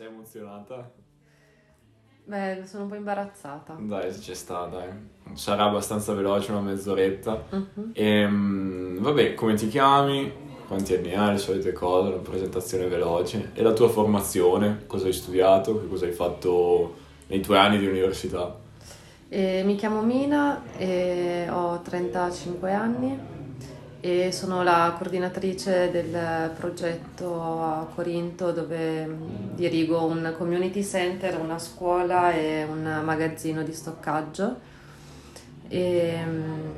Sei 0.00 0.08
emozionata? 0.08 0.90
Beh, 2.24 2.62
sono 2.64 2.84
un 2.84 2.88
po' 2.88 2.94
imbarazzata. 2.94 3.76
Dai, 3.78 4.10
c'è 4.10 4.32
sta, 4.32 4.64
dai. 4.64 4.88
Sarà 5.34 5.64
abbastanza 5.64 6.14
veloce, 6.14 6.52
una 6.52 6.62
mezz'oretta. 6.62 7.44
Uh-huh. 7.50 7.90
E, 7.92 8.26
vabbè, 8.26 9.34
come 9.34 9.52
ti 9.56 9.68
chiami? 9.68 10.32
Quanti 10.66 10.94
anni 10.94 11.14
hai? 11.14 11.32
Le 11.32 11.36
solite 11.38 11.72
cose, 11.72 12.14
una 12.14 12.22
presentazione 12.22 12.86
veloce. 12.86 13.50
E 13.52 13.60
la 13.60 13.74
tua 13.74 13.90
formazione? 13.90 14.84
Cosa 14.86 15.04
hai 15.04 15.12
studiato? 15.12 15.78
Che 15.78 15.86
cosa 15.86 16.06
hai 16.06 16.12
fatto 16.12 16.94
nei 17.26 17.40
tuoi 17.40 17.58
anni 17.58 17.76
di 17.76 17.86
università? 17.86 18.58
Eh, 19.28 19.62
mi 19.66 19.74
chiamo 19.74 20.00
Mina 20.00 20.62
e 20.78 21.46
ho 21.50 21.78
35 21.82 22.72
anni 22.72 23.18
e 24.00 24.32
sono 24.32 24.62
la 24.62 24.94
coordinatrice 24.96 25.90
del 25.90 26.50
progetto 26.58 27.42
a 27.62 27.86
Corinto 27.94 28.50
dove 28.50 29.06
mm, 29.06 29.54
dirigo 29.54 30.04
un 30.04 30.34
community 30.38 30.82
center, 30.82 31.38
una 31.38 31.58
scuola 31.58 32.32
e 32.32 32.64
un 32.64 33.02
magazzino 33.04 33.62
di 33.62 33.72
stoccaggio. 33.72 34.68
E, 35.68 36.18
mm, 36.24 36.70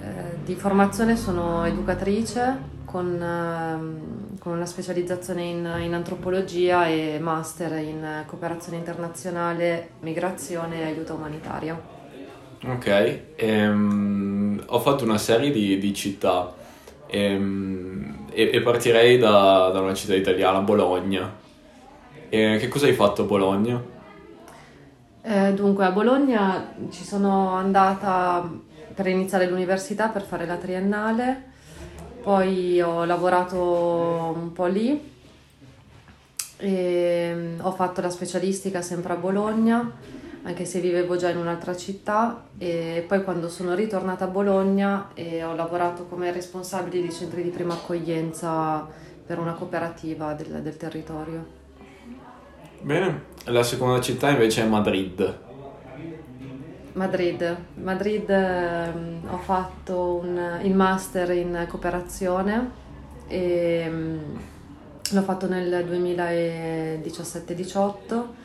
eh, 0.00 0.38
di 0.44 0.54
formazione 0.54 1.16
sono 1.16 1.64
educatrice 1.64 2.76
con, 2.84 3.22
eh, 3.22 4.38
con 4.38 4.52
una 4.52 4.66
specializzazione 4.66 5.42
in, 5.44 5.78
in, 5.80 5.94
antropologia 5.94 6.86
e 6.86 7.18
master 7.20 7.72
in 7.82 8.24
cooperazione 8.26 8.78
internazionale, 8.78 9.90
migrazione 10.00 10.80
e 10.80 10.84
aiuto 10.84 11.14
umanitario. 11.14 11.96
Ok, 12.64 13.20
ehm, 13.36 14.27
ho 14.70 14.80
fatto 14.80 15.04
una 15.04 15.18
serie 15.18 15.50
di, 15.50 15.78
di 15.78 15.94
città 15.94 16.54
ehm, 17.06 18.26
e, 18.30 18.50
e, 18.52 18.60
partirei 18.60 19.18
da, 19.18 19.70
da, 19.72 19.80
una 19.80 19.94
città 19.94 20.14
italiana, 20.14 20.60
Bologna. 20.60 21.46
E 22.28 22.56
che 22.60 22.68
cosa 22.68 22.86
hai 22.86 22.92
fatto 22.92 23.22
a 23.22 23.24
Bologna? 23.24 23.82
Eh, 25.22 25.52
dunque, 25.54 25.84
a 25.84 25.90
Bologna 25.90 26.74
ci 26.90 27.04
sono 27.04 27.54
andata 27.54 28.50
per 28.94 29.06
iniziare 29.06 29.48
l'università, 29.48 30.08
per 30.08 30.22
fare 30.22 30.44
la 30.44 30.56
triennale, 30.56 31.44
poi 32.22 32.80
ho 32.80 33.04
lavorato 33.04 34.34
un 34.36 34.52
po' 34.52 34.66
lì, 34.66 35.16
e 36.58 37.54
ho 37.58 37.70
fatto 37.70 38.00
la 38.00 38.10
specialistica 38.10 38.82
sempre 38.82 39.12
a 39.12 39.16
Bologna 39.16 39.92
anche 40.42 40.64
se 40.64 40.80
vivevo 40.80 41.16
già 41.16 41.30
in 41.30 41.36
un'altra 41.36 41.76
città 41.76 42.44
e 42.58 43.04
poi 43.06 43.22
quando 43.24 43.48
sono 43.48 43.74
ritornata 43.74 44.24
a 44.24 44.28
Bologna 44.28 45.10
e 45.14 45.42
ho 45.42 45.54
lavorato 45.54 46.06
come 46.06 46.30
responsabile 46.32 47.02
di 47.02 47.12
centri 47.12 47.42
di 47.42 47.50
prima 47.50 47.74
accoglienza 47.74 48.86
per 49.26 49.38
una 49.38 49.52
cooperativa 49.52 50.32
del, 50.34 50.62
del 50.62 50.76
territorio. 50.76 51.56
Bene, 52.80 53.24
la 53.44 53.62
seconda 53.62 54.00
città 54.00 54.30
invece 54.30 54.62
è 54.62 54.66
Madrid. 54.66 55.46
Madrid, 56.92 57.56
Madrid 57.74 58.30
eh, 58.30 58.92
ho 59.28 59.38
fatto 59.38 60.20
un, 60.22 60.60
il 60.62 60.74
master 60.74 61.30
in 61.30 61.66
cooperazione 61.68 62.70
e 63.28 63.86
mm, 63.88 64.18
l'ho 65.10 65.22
fatto 65.22 65.48
nel 65.48 65.86
2017-18 65.86 68.37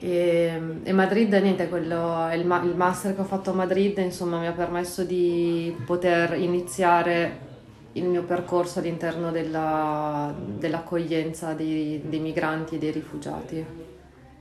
e, 0.00 0.60
e, 0.82 0.92
Madrid, 0.92 1.32
niente, 1.34 1.68
quello, 1.68 2.28
il, 2.32 2.40
il, 2.40 2.74
master 2.76 3.14
che 3.14 3.20
ho 3.20 3.24
fatto 3.24 3.50
a 3.50 3.54
Madrid, 3.54 3.98
insomma, 3.98 4.38
mi 4.38 4.46
ha 4.46 4.52
permesso 4.52 5.02
di 5.04 5.74
poter 5.84 6.38
iniziare 6.38 7.46
il 7.92 8.04
mio 8.04 8.22
percorso 8.22 8.78
all'interno 8.78 9.32
della, 9.32 10.32
dell'accoglienza 10.36 11.52
dei, 11.52 12.02
dei, 12.04 12.20
migranti 12.20 12.76
e 12.76 12.78
dei 12.78 12.92
rifugiati. 12.92 13.64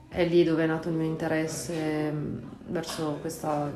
È 0.09 0.25
lì 0.25 0.44
dove 0.44 0.64
è 0.64 0.67
nato 0.67 0.89
il 0.89 0.95
mio 0.95 1.08
interesse 1.08 2.11
mm, 2.11 2.38
verso 2.67 3.17
questa, 3.19 3.71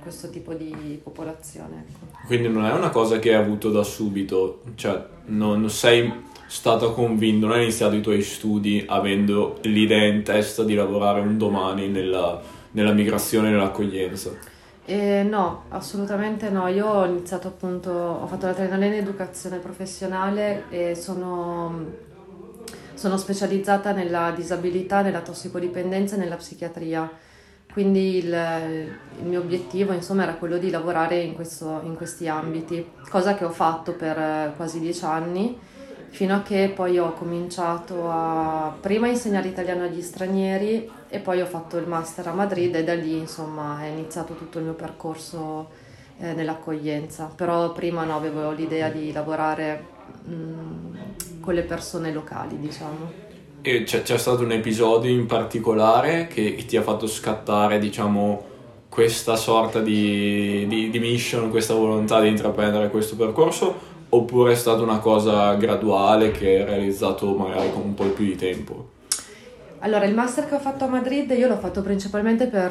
questo 0.00 0.30
tipo 0.30 0.54
di 0.54 1.00
popolazione. 1.02 1.86
Ecco. 1.88 2.26
Quindi 2.26 2.48
non 2.48 2.64
è 2.64 2.72
una 2.72 2.90
cosa 2.90 3.18
che 3.18 3.34
hai 3.34 3.42
avuto 3.42 3.70
da 3.70 3.82
subito, 3.82 4.62
cioè 4.76 5.04
non 5.26 5.68
sei 5.68 6.12
stato 6.46 6.92
convinto, 6.92 7.46
non 7.46 7.56
hai 7.56 7.62
iniziato 7.64 7.94
i 7.94 8.00
tuoi 8.00 8.22
studi 8.22 8.84
avendo 8.86 9.58
l'idea 9.62 10.04
in 10.04 10.22
testa 10.22 10.62
di 10.62 10.74
lavorare 10.74 11.20
un 11.20 11.38
domani 11.38 11.88
nella, 11.88 12.40
nella 12.72 12.92
migrazione 12.92 13.48
e 13.48 13.50
nell'accoglienza? 13.52 14.52
Eh, 14.86 15.22
no, 15.22 15.64
assolutamente 15.70 16.50
no. 16.50 16.68
Io 16.68 16.86
ho 16.86 17.06
iniziato 17.06 17.48
appunto, 17.48 17.90
ho 17.90 18.26
fatto 18.26 18.46
la 18.46 18.52
triennale 18.52 18.86
in 18.86 18.92
educazione 18.94 19.56
professionale 19.56 20.64
e 20.68 20.94
sono, 20.94 21.84
sono 22.94 23.16
specializzata 23.16 23.92
nella 23.92 24.32
disabilità, 24.36 25.00
nella 25.00 25.22
tossicodipendenza 25.22 26.16
e 26.16 26.18
nella 26.18 26.36
psichiatria. 26.36 27.10
Quindi 27.72 28.18
il, 28.18 28.26
il, 29.18 29.26
mio 29.26 29.40
obiettivo 29.40 29.92
insomma 29.92 30.22
era 30.22 30.34
quello 30.34 30.58
di 30.58 30.70
lavorare 30.70 31.18
in, 31.18 31.34
questo, 31.34 31.80
in 31.82 31.96
questi 31.96 32.28
ambiti, 32.28 32.86
cosa 33.08 33.34
che 33.34 33.44
ho 33.44 33.50
fatto 33.50 33.94
per 33.94 34.52
quasi 34.54 34.78
dieci 34.78 35.04
anni 35.04 35.58
fino 36.10 36.34
a 36.34 36.42
che 36.42 36.72
poi 36.74 36.98
ho 36.98 37.12
cominciato 37.12 38.08
a 38.10 38.76
prima 38.80 39.08
insegnare 39.08 39.48
italiano 39.48 39.84
agli 39.84 40.00
stranieri 40.00 40.88
e 41.08 41.18
poi 41.18 41.40
ho 41.40 41.46
fatto 41.46 41.76
il 41.76 41.86
master 41.86 42.28
a 42.28 42.32
Madrid 42.32 42.74
e 42.74 42.84
da 42.84 42.94
lì 42.94 43.18
insomma 43.18 43.82
è 43.82 43.86
iniziato 43.86 44.34
tutto 44.34 44.58
il 44.58 44.64
mio 44.64 44.74
percorso 44.74 45.68
eh, 46.18 46.32
nell'accoglienza, 46.32 47.32
però 47.34 47.72
prima 47.72 48.04
no, 48.04 48.16
avevo 48.16 48.50
l'idea 48.52 48.88
di 48.88 49.12
lavorare 49.12 49.84
mh, 50.24 50.32
mm, 50.32 50.94
con 51.40 51.54
le 51.54 51.62
persone 51.62 52.12
locali 52.12 52.58
diciamo. 52.58 53.22
E 53.62 53.82
c'è, 53.84 54.02
c'è, 54.02 54.18
stato 54.18 54.42
un 54.42 54.52
episodio 54.52 55.10
in 55.10 55.26
particolare 55.26 56.26
che, 56.26 56.54
ti 56.66 56.76
ha 56.76 56.82
fatto 56.82 57.06
scattare 57.06 57.78
diciamo 57.78 58.52
questa 58.88 59.36
sorta 59.36 59.80
di, 59.80 60.66
di, 60.68 60.90
di 60.90 60.98
mission, 60.98 61.50
questa 61.50 61.74
volontà 61.74 62.20
di 62.20 62.28
intraprendere 62.28 62.90
questo 62.90 63.16
percorso 63.16 63.92
oppure 64.14 64.52
è 64.52 64.56
stata 64.56 64.82
una 64.82 64.98
cosa 64.98 65.54
graduale 65.54 66.30
che 66.30 66.46
hai 66.46 66.64
realizzato 66.64 67.34
magari 67.34 67.72
con 67.72 67.82
un 67.82 67.94
po' 67.94 68.04
più 68.04 68.24
di 68.24 68.36
tempo? 68.36 68.92
Allora, 69.80 70.06
il 70.06 70.14
master 70.14 70.48
che 70.48 70.54
ho 70.54 70.60
fatto 70.60 70.84
a 70.84 70.88
Madrid 70.88 71.30
io 71.32 71.46
l'ho 71.46 71.58
fatto 71.58 71.82
principalmente 71.82 72.46
per, 72.46 72.70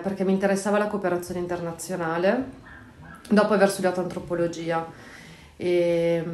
perché 0.00 0.24
mi 0.24 0.32
interessava 0.32 0.78
la 0.78 0.86
cooperazione 0.86 1.40
internazionale, 1.40 2.44
dopo 3.28 3.54
aver 3.54 3.68
studiato 3.68 4.00
antropologia. 4.00 4.86
E, 5.56 6.24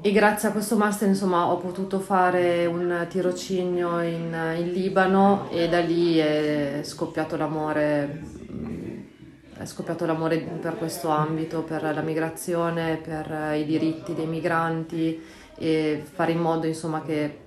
e 0.00 0.12
grazie 0.12 0.48
a 0.48 0.52
questo 0.52 0.76
master 0.76 1.08
insomma, 1.08 1.46
ho 1.46 1.56
potuto 1.56 2.00
fare 2.00 2.66
un 2.66 3.06
tirocinio 3.08 4.00
in, 4.02 4.36
in 4.58 4.70
Libano 4.72 5.48
e 5.50 5.68
da 5.70 5.80
lì 5.80 6.18
è 6.18 6.80
scoppiato 6.82 7.36
l'amore 7.36 8.37
è 9.58 9.66
scoppiato 9.66 10.06
l'amore 10.06 10.38
per 10.38 10.76
questo 10.76 11.08
ambito, 11.08 11.62
per 11.62 11.82
la 11.82 12.00
migrazione, 12.00 12.96
per 13.02 13.56
i 13.56 13.64
diritti 13.64 14.14
dei 14.14 14.26
migranti 14.26 15.20
e 15.56 16.02
fare 16.10 16.32
in 16.32 16.38
modo, 16.38 16.66
insomma, 16.66 17.02
che, 17.02 17.38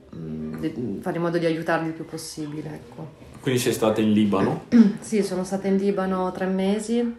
fare 0.99 1.15
in 1.15 1.21
modo 1.21 1.37
di 1.37 1.45
aiutarli 1.45 1.87
il 1.87 1.93
più 1.93 2.05
possibile. 2.05 2.69
Ecco. 2.73 3.29
Quindi 3.39 3.61
sei 3.61 3.71
stata 3.71 4.01
in 4.01 4.11
Libano? 4.11 4.65
sì, 4.99 5.23
sono 5.23 5.45
stata 5.45 5.67
in 5.67 5.77
Libano 5.77 6.31
tre 6.33 6.47
mesi 6.47 7.15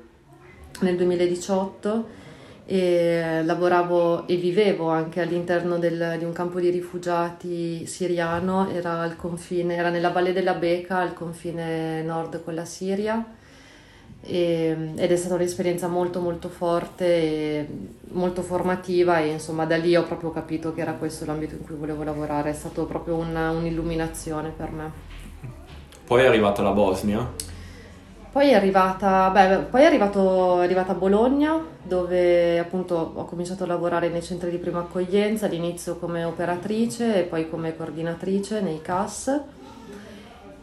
nel 0.81 0.97
2018 0.97 2.21
e 2.67 3.43
lavoravo 3.43 4.27
e 4.29 4.37
vivevo 4.37 4.91
anche 4.91 5.23
all'interno 5.23 5.79
del, 5.79 6.17
di 6.19 6.25
un 6.25 6.33
campo 6.33 6.61
di 6.61 6.69
rifugiati 6.69 7.87
siriano, 7.87 8.69
era, 8.69 9.01
al 9.01 9.17
confine, 9.17 9.75
era 9.75 9.89
nella 9.89 10.11
Valle 10.11 10.35
della 10.35 10.55
Beca, 10.55 10.99
al 10.99 11.15
confine 11.15 12.03
nord 12.03 12.45
con 12.45 12.55
la 12.55 12.67
Siria 12.67 13.41
e, 14.25 14.93
ed 14.97 15.11
è 15.11 15.17
stata 15.17 15.35
un'esperienza 15.35 15.89
molto 15.89 16.21
molto 16.21 16.49
forte 16.49 17.05
e 17.05 17.69
molto 18.13 18.43
formativa 18.43 19.19
e 19.19 19.29
insomma 19.29 19.65
da 19.65 19.77
lì 19.77 19.97
ho 19.97 20.05
proprio 20.05 20.31
capito 20.31 20.73
che 20.73 20.81
era 20.81 20.93
questo 20.93 21.25
l'ambito 21.25 21.55
in 21.55 21.65
cui 21.65 21.75
volevo 21.75 22.05
lavorare, 22.05 22.51
è 22.51 22.55
stato 22.55 22.85
proprio 22.85 23.17
una, 23.17 23.51
un'illuminazione 23.51 24.53
per 24.57 24.71
me. 24.71 24.91
Poi 26.05 26.23
è 26.23 26.27
arrivata 26.27 26.63
la 26.63 26.73
Bosnia? 26.73 27.51
Poi 28.31 28.49
è 28.49 28.55
arrivata, 28.55 29.29
beh, 29.29 29.59
poi 29.71 29.83
è, 29.83 29.85
arrivato, 29.85 30.61
è 30.61 30.65
arrivata 30.65 30.93
a 30.93 30.95
Bologna 30.95 31.63
dove 31.83 32.59
appunto 32.59 33.13
ho 33.15 33.25
cominciato 33.27 33.65
a 33.65 33.67
lavorare 33.67 34.09
nei 34.09 34.23
centri 34.23 34.51
di 34.51 34.57
prima 34.57 34.79
accoglienza, 34.79 35.47
all'inizio 35.47 35.97
come 35.97 36.25
operatrice 36.25 37.19
e 37.19 37.23
poi 37.25 37.51
come 37.51 37.77
coordinatrice 37.77 38.63
nei 38.63 38.81
CAS 38.81 39.39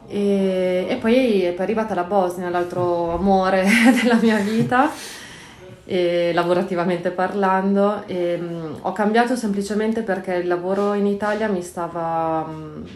e, 0.09 0.87
e 0.89 0.95
poi 0.95 1.43
è 1.43 1.55
arrivata 1.59 1.93
la 1.93 2.03
Bosnia, 2.03 2.49
l'altro 2.49 3.11
amore 3.11 3.63
della 4.01 4.15
mia 4.15 4.37
vita, 4.37 4.89
e, 5.85 6.31
lavorativamente 6.33 7.11
parlando. 7.11 8.03
E, 8.07 8.35
mh, 8.37 8.79
ho 8.81 8.91
cambiato 8.91 9.35
semplicemente 9.35 10.01
perché 10.01 10.33
il 10.33 10.47
lavoro 10.47 10.93
in 10.93 11.05
Italia 11.05 11.47
mi 11.47 11.61
stava... 11.61 12.41
Mh, 12.41 12.87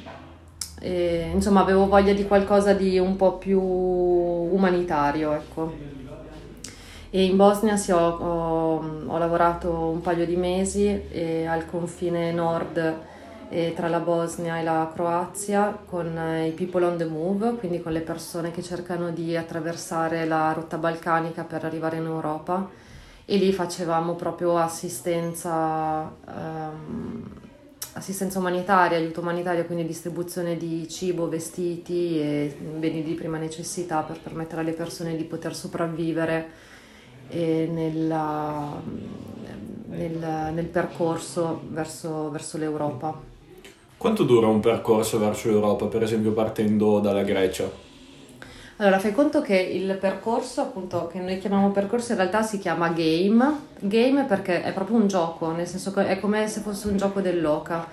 e, 0.81 1.29
insomma, 1.31 1.61
avevo 1.61 1.87
voglia 1.87 2.13
di 2.13 2.25
qualcosa 2.25 2.73
di 2.73 2.97
un 2.97 3.15
po' 3.15 3.37
più 3.37 3.61
umanitario, 3.61 5.33
ecco. 5.33 5.91
E 7.11 7.23
in 7.25 7.35
Bosnia 7.37 7.77
sì, 7.77 7.91
ho, 7.91 7.99
ho, 7.99 9.05
ho, 9.05 9.17
lavorato 9.19 9.69
un 9.69 10.01
paio 10.01 10.25
di 10.25 10.35
mesi 10.35 10.99
al 11.47 11.67
confine 11.67 12.31
nord 12.31 13.11
e 13.53 13.73
tra 13.75 13.87
la 13.87 13.99
Bosnia 13.99 14.57
e 14.57 14.63
la 14.63 14.91
Croazia 14.91 15.77
con 15.85 16.17
eh, 16.17 16.47
i 16.47 16.51
People 16.53 16.85
on 16.85 16.97
the 16.97 17.05
Move, 17.05 17.53
quindi 17.57 17.83
con 17.83 17.91
le 17.91 18.01
persone 18.01 18.49
che 18.49 18.63
cercano 18.63 19.11
di 19.11 19.37
attraversare 19.37 20.25
la 20.25 20.51
rotta 20.53 20.79
balcanica 20.79 21.43
per 21.43 21.63
arrivare 21.63 21.97
in 21.97 22.05
Europa 22.05 22.67
e 23.25 23.37
lì 23.37 23.53
facevamo 23.53 24.15
proprio 24.15 24.57
assistenza, 24.57 26.11
ehm, 26.27 27.29
assistenza 27.93 28.39
umanitaria, 28.39 28.97
aiuto 28.97 29.21
umanitario, 29.21 29.65
quindi 29.65 29.85
distribuzione 29.85 30.57
di 30.57 30.89
cibo, 30.89 31.29
vestiti 31.29 32.19
e 32.19 32.57
beni 32.79 33.03
di 33.03 33.13
prima 33.13 33.37
necessità 33.37 34.01
per 34.01 34.19
permettere 34.19 34.61
alle 34.61 34.73
persone 34.73 35.15
di 35.15 35.25
poter 35.25 35.55
sopravvivere 35.55 36.49
nella, 37.29 38.81
nel, 39.89 40.51
nel, 40.53 40.65
percorso 40.65 41.61
verso, 41.69 42.31
verso 42.31 42.57
l'Europa. 42.57 43.32
Quanto 44.03 44.25
dura 44.25 44.47
un 44.47 44.59
percorso 44.59 45.17
verso 45.17 45.47
l'Europa, 45.47 45.85
per 45.85 46.03
esempio 46.03 46.33
partendo 46.33 46.99
dalla 46.99 47.23
Grecia? 47.23 47.71
Allora, 48.75 48.99
fai 48.99 49.13
conto 49.13 49.39
che 49.39 49.55
il 49.55 49.95
percorso, 49.95 50.59
appunto, 50.59 51.07
che 51.07 51.19
noi 51.19 51.39
chiamiamo 51.39 51.71
percorso, 51.71 52.11
in 52.11 52.17
realtà 52.17 52.41
si 52.41 52.59
chiama 52.59 52.89
game. 52.89 53.59
Game 53.79 54.25
perché 54.25 54.61
è 54.61 54.73
proprio 54.73 54.97
un 54.97 55.07
gioco, 55.07 55.53
nel 55.53 55.67
senso 55.67 55.93
che 55.93 56.05
è 56.05 56.19
come 56.19 56.49
se 56.49 56.59
fosse 56.59 56.89
un 56.89 56.97
gioco 56.97 57.21
dell'oca. 57.21 57.87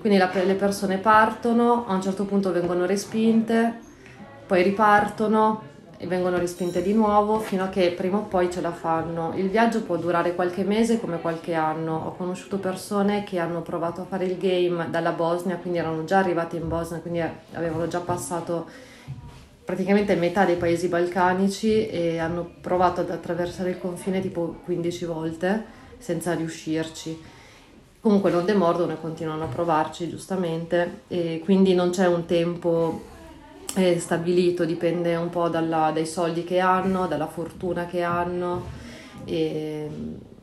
Quindi 0.00 0.18
la, 0.18 0.28
le 0.32 0.54
persone 0.54 0.96
partono, 0.96 1.86
a 1.86 1.94
un 1.94 2.02
certo 2.02 2.24
punto 2.24 2.50
vengono 2.50 2.84
respinte, 2.84 3.78
poi 4.48 4.60
ripartono, 4.64 5.62
e 5.96 6.06
vengono 6.06 6.38
respinte 6.38 6.82
di 6.82 6.92
nuovo 6.92 7.38
fino 7.38 7.64
a 7.64 7.68
che 7.68 7.92
prima 7.92 8.18
o 8.18 8.22
poi 8.22 8.50
ce 8.50 8.60
la 8.60 8.72
fanno. 8.72 9.32
Il 9.36 9.48
viaggio 9.48 9.82
può 9.82 9.96
durare 9.96 10.34
qualche 10.34 10.64
mese 10.64 11.00
come 11.00 11.20
qualche 11.20 11.54
anno. 11.54 12.06
Ho 12.06 12.16
conosciuto 12.16 12.58
persone 12.58 13.24
che 13.24 13.38
hanno 13.38 13.62
provato 13.62 14.00
a 14.00 14.04
fare 14.04 14.24
il 14.24 14.36
game 14.36 14.90
dalla 14.90 15.12
Bosnia, 15.12 15.56
quindi 15.56 15.78
erano 15.78 16.04
già 16.04 16.18
arrivate 16.18 16.56
in 16.56 16.68
Bosnia, 16.68 17.00
quindi 17.00 17.22
avevano 17.52 17.86
già 17.88 18.00
passato 18.00 18.66
praticamente 19.64 20.14
metà 20.14 20.44
dei 20.44 20.56
paesi 20.56 20.88
balcanici 20.88 21.86
e 21.86 22.18
hanno 22.18 22.50
provato 22.60 23.00
ad 23.00 23.10
attraversare 23.10 23.70
il 23.70 23.78
confine 23.78 24.20
tipo 24.20 24.56
15 24.64 25.04
volte 25.06 25.64
senza 25.98 26.34
riuscirci. 26.34 27.32
Comunque 28.00 28.30
non 28.30 28.44
demordono 28.44 28.92
e 28.92 29.00
continuano 29.00 29.44
a 29.44 29.46
provarci 29.46 30.10
giustamente 30.10 31.02
e 31.08 31.40
quindi 31.42 31.72
non 31.72 31.88
c'è 31.88 32.06
un 32.06 32.26
tempo 32.26 33.12
è 33.74 33.98
stabilito, 33.98 34.64
dipende 34.64 35.16
un 35.16 35.30
po' 35.30 35.48
dalla, 35.48 35.90
dai 35.92 36.06
soldi 36.06 36.44
che 36.44 36.60
hanno, 36.60 37.06
dalla 37.08 37.26
fortuna 37.26 37.86
che 37.86 38.02
hanno, 38.02 38.64
e, 39.24 39.88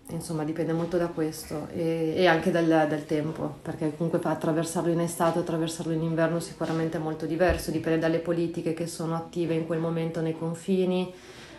insomma 0.09 0.43
dipende 0.43 0.73
molto 0.73 0.97
da 0.97 1.07
questo 1.07 1.67
e, 1.73 2.13
e 2.17 2.27
anche 2.27 2.51
dal, 2.51 2.65
dal, 2.65 3.05
tempo, 3.05 3.55
perché 3.61 3.93
comunque 3.95 4.19
attraversarlo 4.21 4.91
in 4.91 4.99
estate 4.99 5.39
attraversarlo 5.39 5.93
in 5.93 6.03
inverno 6.03 6.41
sicuramente 6.41 6.97
è 6.97 6.99
molto 6.99 7.25
diverso, 7.25 7.71
dipende 7.71 7.99
dalle 7.99 8.19
politiche 8.19 8.73
che 8.73 8.87
sono 8.87 9.15
attive 9.15 9.53
in 9.53 9.65
quel 9.65 9.79
momento 9.79 10.19
nei 10.19 10.37
confini, 10.37 11.11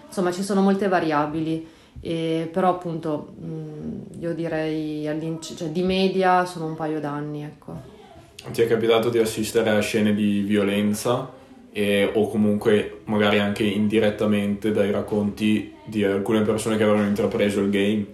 insomma 0.07 0.31
ci 0.31 0.43
sono 0.43 0.61
molte 0.61 0.89
variabili. 0.89 1.81
E, 2.01 2.49
però 2.51 2.71
appunto 2.71 3.35
io 4.19 4.35
direi 4.35 5.05
cioè, 5.41 5.69
di 5.69 5.83
media 5.83 6.47
sono 6.47 6.65
un 6.65 6.75
paio 6.75 7.01
d'anni 7.01 7.45
ecco. 7.45 7.91
Ti 8.51 8.63
è 8.63 8.67
capitato 8.67 9.11
di 9.11 9.19
assistere 9.19 9.69
a 9.69 9.81
scene 9.81 10.15
di 10.15 10.41
violenza 10.41 11.41
e, 11.73 12.11
o 12.13 12.29
comunque 12.29 13.01
magari 13.05 13.39
anche 13.39 13.65
indirettamente 13.65 14.73
dai 14.73 14.91
racconti 14.91 15.75
di 15.85 16.05
alcune 16.05 16.43
persone 16.43 16.77
che 16.77 16.83
avevano 16.83 17.07
intrapreso 17.07 17.61
il 17.61 17.71
game. 17.71 18.07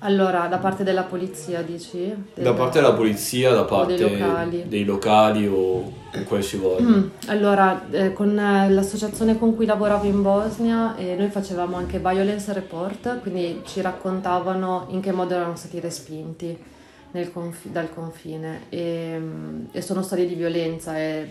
Allora, 0.00 0.46
da 0.48 0.58
parte 0.58 0.84
della 0.84 1.04
polizia 1.04 1.62
dici? 1.62 1.98
Del... 2.34 2.44
Da 2.44 2.52
parte 2.52 2.78
della 2.78 2.92
polizia, 2.92 3.52
da 3.52 3.64
parte 3.64 3.94
dei 3.96 4.18
locali, 4.18 4.64
dei 4.68 4.84
locali 4.84 5.46
o 5.46 5.92
qualsiasi. 6.26 6.82
Mm, 6.82 7.02
allora, 7.28 7.86
eh, 7.90 8.12
con 8.12 8.38
eh, 8.38 8.68
l'associazione 8.68 9.38
con 9.38 9.56
cui 9.56 9.64
lavoravo 9.64 10.04
in 10.04 10.20
Bosnia 10.20 10.94
eh, 10.96 11.14
noi 11.16 11.30
facevamo 11.30 11.76
anche 11.76 11.98
violence 12.00 12.52
report, 12.52 13.20
quindi 13.20 13.62
ci 13.64 13.80
raccontavano 13.80 14.88
in 14.90 15.00
che 15.00 15.10
modo 15.10 15.34
erano 15.34 15.56
stati 15.56 15.80
respinti 15.80 16.72
conf- 17.32 17.68
dal 17.68 17.88
confine 17.92 18.64
e, 18.68 19.16
mm, 19.18 19.64
e 19.72 19.80
sono 19.80 20.02
storie 20.02 20.26
di 20.26 20.34
violenza 20.34 20.98
e 20.98 21.26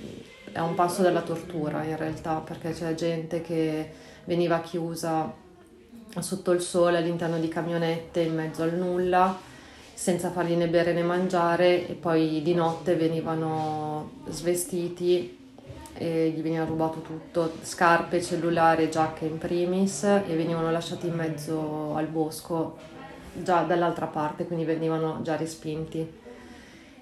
è 0.54 0.60
un 0.60 0.76
passo 0.76 1.02
dalla 1.02 1.22
tortura 1.22 1.84
in 1.84 1.98
realtà, 1.98 2.36
perché 2.36 2.72
c'è 2.72 2.94
gente 2.94 3.42
che 3.42 3.92
veniva 4.26 4.62
chiusa 4.62 5.34
sotto 6.20 6.52
il 6.52 6.62
sole 6.62 7.00
all'interno 7.00 7.40
di 7.40 7.48
camionette 7.48 8.22
in 8.22 8.36
mezzo 8.36 8.62
al 8.62 8.76
nulla, 8.76 9.36
senza 9.96 10.30
fargli 10.30 10.54
né 10.54 10.68
bere 10.68 10.94
né 10.94 11.02
mangiare 11.02 11.88
e 11.88 11.94
poi 11.94 12.42
di 12.44 12.54
notte 12.54 12.96
venivano 12.96 14.12
svestiti 14.30 15.42
e 15.96 16.30
gli 16.30 16.42
veniva 16.42 16.66
rubato 16.66 17.02
tutto, 17.02 17.54
scarpe, 17.62 18.22
cellulare, 18.22 18.90
giacche 18.90 19.26
in 19.26 19.40
primis 19.40 20.04
e 20.04 20.36
venivano 20.36 20.72
lasciati 20.72 21.08
in 21.08 21.16
mezzo 21.16 21.96
al 21.96 22.08
bosco 22.08 22.78
già 23.34 23.64
dall'altra 23.64 24.06
parte, 24.06 24.46
quindi 24.46 24.66
venivano 24.66 25.20
già 25.24 25.36
respinti 25.36 26.22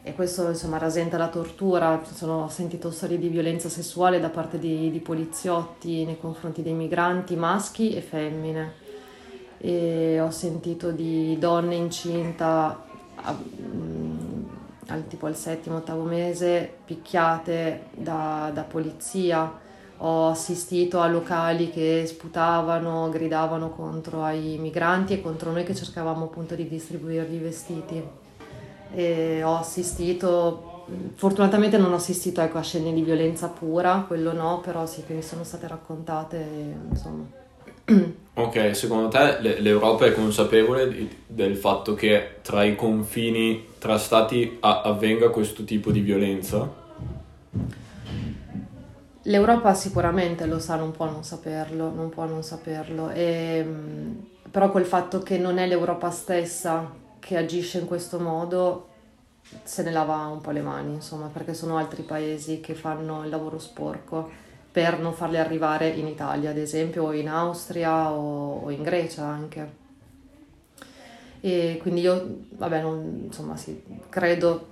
e 0.03 0.15
questo 0.15 0.47
insomma 0.49 0.79
rasenta 0.79 1.17
la 1.17 1.27
tortura, 1.27 2.01
sono, 2.11 2.43
ho 2.43 2.49
sentito 2.49 2.89
storie 2.89 3.19
di 3.19 3.27
violenza 3.27 3.69
sessuale 3.69 4.19
da 4.19 4.29
parte 4.29 4.57
di, 4.57 4.89
di, 4.89 4.99
poliziotti 4.99 6.05
nei 6.05 6.19
confronti 6.19 6.63
dei 6.63 6.73
migranti 6.73 7.35
maschi 7.35 7.93
e 7.93 8.01
femmine. 8.01 8.73
E 9.59 10.19
ho 10.19 10.31
sentito 10.31 10.89
di 10.89 11.37
donne 11.37 11.75
incinta 11.75 12.83
a, 13.13 13.37
mm, 13.37 14.43
al, 14.87 15.07
tipo 15.07 15.27
al 15.27 15.35
settimo, 15.35 15.77
ottavo 15.77 16.01
mese 16.01 16.77
picchiate 16.83 17.85
da, 17.91 18.49
da 18.51 18.63
polizia. 18.63 19.59
Ho 19.97 20.29
assistito 20.29 20.99
a 20.99 21.07
locali 21.07 21.69
che 21.69 22.05
sputavano, 22.07 23.07
gridavano 23.11 23.69
contro 23.69 24.23
ai 24.23 24.57
migranti 24.57 25.13
e 25.13 25.21
contro 25.21 25.51
noi 25.51 25.63
che 25.63 25.75
cercavamo 25.75 26.25
appunto 26.25 26.55
di 26.55 26.67
distribuirgli 26.67 27.35
i 27.35 27.37
vestiti 27.37 28.20
e 28.93 29.43
ho 29.43 29.55
assistito, 29.57 30.85
fortunatamente 31.15 31.77
non 31.77 31.91
ho 31.91 31.95
assistito 31.95 32.41
ecco, 32.41 32.57
a 32.57 32.61
scene 32.61 32.93
di 32.93 33.01
violenza 33.01 33.47
pura, 33.47 34.05
quello 34.07 34.33
no, 34.33 34.61
però 34.63 34.85
sì 34.85 35.03
che 35.05 35.13
mi 35.13 35.21
sono 35.21 35.43
state 35.43 35.67
raccontate, 35.67 36.45
insomma. 36.89 37.39
Ok, 38.33 38.73
secondo 38.73 39.09
te 39.09 39.39
l'Europa 39.59 40.05
è 40.05 40.13
consapevole 40.13 41.09
del 41.27 41.57
fatto 41.57 41.93
che 41.95 42.37
tra 42.41 42.63
i 42.63 42.77
confini 42.77 43.67
tra 43.77 43.97
stati 43.97 44.57
avvenga 44.61 45.29
questo 45.29 45.65
tipo 45.65 45.91
di 45.91 45.99
violenza? 45.99 46.79
L'Europa 49.23 49.73
sicuramente 49.73 50.45
lo 50.45 50.59
sa, 50.59 50.77
non 50.77 50.91
può 50.91 51.05
non 51.05 51.23
saperlo, 51.23 51.91
non 51.93 52.09
può 52.09 52.25
non 52.25 52.41
saperlo. 52.41 53.09
E, 53.09 53.65
però 54.49 54.71
quel 54.71 54.85
fatto 54.85 55.19
che 55.19 55.37
non 55.37 55.57
è 55.57 55.67
l'Europa 55.67 56.09
stessa 56.09 56.89
che 57.21 57.37
agisce 57.37 57.79
in 57.79 57.85
questo 57.85 58.19
modo 58.19 58.87
se 59.63 59.83
ne 59.83 59.91
lava 59.91 60.25
un 60.25 60.41
po' 60.41 60.51
le 60.51 60.61
mani, 60.61 60.95
insomma, 60.95 61.27
perché 61.27 61.53
sono 61.53 61.77
altri 61.77 62.01
paesi 62.01 62.59
che 62.59 62.73
fanno 62.73 63.23
il 63.23 63.29
lavoro 63.29 63.59
sporco 63.59 64.29
per 64.71 64.99
non 64.99 65.13
farli 65.13 65.37
arrivare 65.37 65.89
in 65.89 66.07
Italia, 66.07 66.49
ad 66.49 66.57
esempio, 66.57 67.05
o 67.05 67.13
in 67.13 67.29
Austria 67.29 68.11
o, 68.11 68.69
in 68.69 68.81
Grecia 68.83 69.23
anche. 69.25 69.79
E 71.41 71.77
quindi 71.81 72.01
io, 72.01 72.39
vabbè, 72.49 72.81
non, 72.81 73.23
insomma, 73.25 73.57
sì, 73.57 73.81
credo 74.09 74.67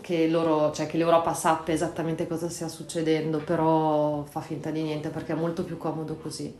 che, 0.00 0.28
loro, 0.28 0.72
cioè, 0.72 0.86
che 0.86 0.96
l'Europa 0.96 1.34
sappia 1.34 1.74
esattamente 1.74 2.26
cosa 2.26 2.48
stia 2.48 2.68
succedendo, 2.68 3.38
però 3.38 4.24
fa 4.24 4.40
finta 4.40 4.70
di 4.70 4.82
niente 4.82 5.10
perché 5.10 5.32
è 5.32 5.36
molto 5.36 5.64
più 5.64 5.76
comodo 5.76 6.16
così. 6.16 6.56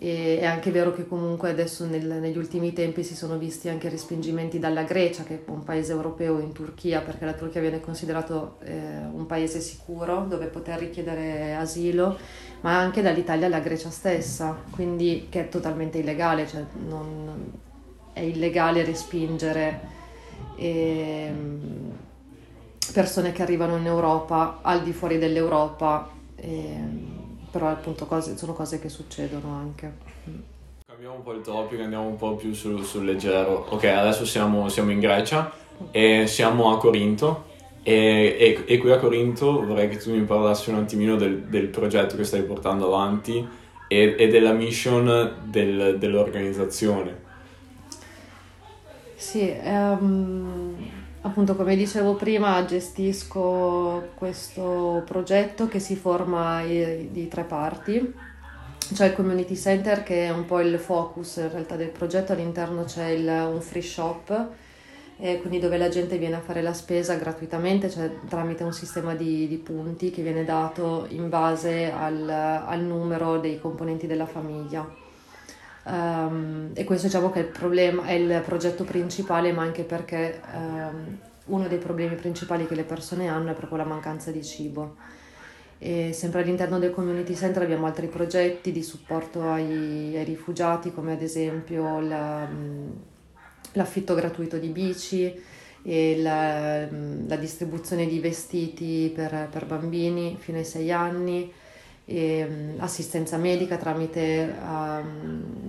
E 0.00 0.38
è 0.38 0.44
anche 0.44 0.70
vero 0.70 0.92
che 0.92 1.08
comunque 1.08 1.50
adesso 1.50 1.84
nel, 1.84 2.06
negli 2.06 2.38
ultimi 2.38 2.72
tempi 2.72 3.02
si 3.02 3.16
sono 3.16 3.36
visti 3.36 3.68
anche 3.68 3.88
respingimenti 3.88 4.60
dalla 4.60 4.84
Grecia, 4.84 5.24
che 5.24 5.44
è 5.44 5.50
un 5.50 5.64
paese 5.64 5.92
europeo, 5.92 6.38
in 6.38 6.52
Turchia, 6.52 7.00
perché 7.00 7.24
la 7.24 7.32
Turchia 7.32 7.60
viene 7.60 7.80
considerato 7.80 8.58
eh, 8.62 8.72
un 9.12 9.26
paese 9.26 9.60
sicuro 9.60 10.26
dove 10.28 10.46
poter 10.46 10.78
richiedere 10.78 11.54
asilo, 11.54 12.16
ma 12.60 12.78
anche 12.78 13.02
dall'Italia 13.02 13.46
alla 13.46 13.60
Grecia 13.60 13.90
stessa, 13.90 14.56
quindi 14.70 15.26
che 15.28 15.40
è 15.40 15.48
totalmente 15.48 15.98
illegale, 15.98 16.46
cioè 16.46 16.64
non, 16.86 17.52
è 18.12 18.20
illegale 18.20 18.84
respingere 18.84 19.80
eh, 20.56 21.32
persone 22.92 23.32
che 23.32 23.42
arrivano 23.42 23.76
in 23.76 23.86
Europa 23.86 24.58
al 24.62 24.82
di 24.82 24.92
fuori 24.92 25.18
dell'Europa. 25.18 26.10
Eh, 26.36 27.16
però 27.50 27.68
appunto 27.68 28.06
cose, 28.06 28.36
sono 28.36 28.52
cose 28.52 28.78
che 28.78 28.88
succedono 28.88 29.54
anche. 29.54 29.92
Cambiamo 30.86 31.16
un 31.16 31.22
po' 31.22 31.32
il 31.32 31.42
topic, 31.42 31.80
andiamo 31.80 32.06
un 32.06 32.16
po' 32.16 32.34
più 32.34 32.52
sul, 32.52 32.84
sul 32.84 33.04
leggero. 33.04 33.66
Ok, 33.70 33.84
adesso 33.84 34.24
siamo, 34.24 34.68
siamo, 34.68 34.90
in 34.90 35.00
Grecia 35.00 35.52
e 35.90 36.26
siamo 36.26 36.72
a 36.72 36.78
Corinto 36.78 37.44
e, 37.82 38.36
e, 38.38 38.64
e, 38.66 38.78
qui 38.78 38.90
a 38.90 38.98
Corinto 38.98 39.64
vorrei 39.64 39.88
che 39.88 39.96
tu 39.96 40.12
mi 40.12 40.22
parlassi 40.22 40.70
un 40.70 40.76
attimino 40.76 41.16
del, 41.16 41.42
del 41.44 41.68
progetto 41.68 42.16
che 42.16 42.24
stai 42.24 42.42
portando 42.42 42.86
avanti 42.86 43.46
e, 43.86 44.14
e 44.18 44.28
della 44.28 44.52
mission 44.52 45.36
del, 45.44 45.96
dell'organizzazione. 45.98 47.26
Sì, 49.14 49.56
um, 49.64 50.67
Appunto, 51.20 51.56
come 51.56 51.74
dicevo 51.74 52.14
prima, 52.14 52.64
gestisco 52.64 54.10
questo 54.14 55.02
progetto 55.04 55.66
che 55.66 55.80
si 55.80 55.96
forma 55.96 56.62
di 56.62 57.26
tre 57.28 57.42
parti. 57.42 58.14
C'è 58.94 59.06
il 59.06 59.14
community 59.14 59.56
center 59.56 60.02
che 60.04 60.26
è 60.26 60.30
un 60.30 60.46
po' 60.46 60.60
il 60.60 60.78
focus 60.78 61.36
in 61.36 61.50
realtà 61.50 61.76
del 61.76 61.90
progetto, 61.90 62.32
all'interno 62.32 62.84
c'è 62.84 63.08
il, 63.08 63.26
un 63.26 63.60
free 63.60 63.82
shop, 63.82 64.48
eh, 65.18 65.40
quindi 65.40 65.58
dove 65.58 65.76
la 65.76 65.88
gente 65.88 66.16
viene 66.18 66.36
a 66.36 66.40
fare 66.40 66.62
la 66.62 66.72
spesa 66.72 67.14
gratuitamente, 67.16 67.90
cioè 67.90 68.10
tramite 68.28 68.62
un 68.62 68.72
sistema 68.72 69.14
di, 69.14 69.46
di 69.48 69.56
punti 69.56 70.10
che 70.10 70.22
viene 70.22 70.44
dato 70.44 71.06
in 71.10 71.28
base 71.28 71.92
al, 71.92 72.28
al 72.28 72.80
numero 72.80 73.38
dei 73.38 73.58
componenti 73.58 74.06
della 74.06 74.26
famiglia. 74.26 75.06
Um, 75.84 76.70
e 76.74 76.84
questo 76.84 77.06
diciamo 77.06 77.30
che 77.30 77.40
è 77.40 77.42
il 77.42 77.48
problema, 77.48 78.04
è 78.04 78.12
il 78.12 78.42
progetto 78.44 78.84
principale, 78.84 79.52
ma 79.52 79.62
anche 79.62 79.84
perché 79.84 80.40
um, 80.52 81.18
uno 81.46 81.68
dei 81.68 81.78
problemi 81.78 82.14
principali 82.14 82.66
che 82.66 82.74
le 82.74 82.84
persone 82.84 83.28
hanno 83.28 83.50
è 83.50 83.54
proprio 83.54 83.78
la 83.78 83.84
mancanza 83.84 84.30
di 84.30 84.42
cibo. 84.42 84.96
E 85.78 86.12
sempre 86.12 86.42
all'interno 86.42 86.78
del 86.78 86.90
community 86.90 87.34
center 87.34 87.62
abbiamo 87.62 87.86
altri 87.86 88.08
progetti 88.08 88.72
di 88.72 88.82
supporto 88.82 89.48
ai, 89.48 90.16
ai 90.16 90.24
rifugiati, 90.24 90.92
come 90.92 91.12
ad 91.12 91.22
esempio 91.22 92.00
la, 92.00 92.46
l'affitto 93.72 94.14
gratuito 94.14 94.58
di 94.58 94.68
bici 94.68 95.40
e 95.82 96.18
la, 96.20 96.86
la 96.90 97.36
distribuzione 97.36 98.06
di 98.06 98.18
vestiti 98.18 99.12
per, 99.14 99.48
per 99.50 99.66
bambini 99.66 100.36
fino 100.38 100.58
ai 100.58 100.64
6 100.64 100.92
anni 100.92 101.52
e 102.04 102.74
assistenza 102.78 103.36
medica 103.36 103.76
tramite 103.76 104.54
um, 104.60 105.67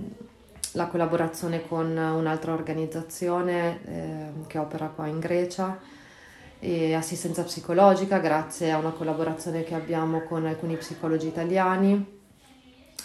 la 0.72 0.86
collaborazione 0.86 1.66
con 1.66 1.96
un'altra 1.96 2.52
organizzazione 2.52 3.80
eh, 3.84 4.46
che 4.46 4.58
opera 4.58 4.86
qua 4.86 5.06
in 5.06 5.18
Grecia 5.18 5.78
e 6.60 6.94
assistenza 6.94 7.42
psicologica 7.42 8.18
grazie 8.18 8.70
a 8.70 8.78
una 8.78 8.90
collaborazione 8.90 9.64
che 9.64 9.74
abbiamo 9.74 10.22
con 10.22 10.46
alcuni 10.46 10.76
psicologi 10.76 11.26
italiani 11.26 12.18